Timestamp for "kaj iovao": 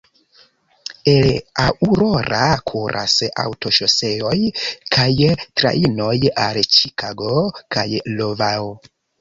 7.77-8.69